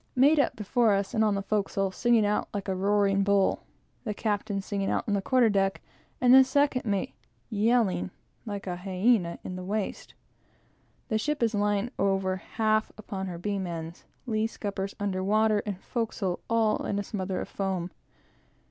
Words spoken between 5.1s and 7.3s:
the quarter deck, and the second mate